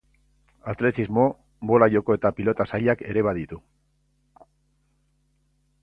Atletismo, 0.71 1.25
bola-joko 1.71 2.17
eta 2.19 2.31
pilota 2.39 2.67
sailak 2.73 3.05
ere 3.13 3.25
baditu. 3.29 3.61